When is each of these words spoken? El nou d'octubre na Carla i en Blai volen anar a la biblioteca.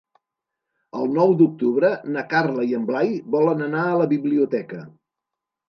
El 0.99 1.13
nou 1.17 1.35
d'octubre 1.41 1.91
na 2.17 2.25
Carla 2.33 2.67
i 2.71 2.75
en 2.79 2.89
Blai 2.89 3.13
volen 3.39 3.63
anar 3.69 3.87
a 3.91 3.95
la 4.05 4.11
biblioteca. 4.17 4.85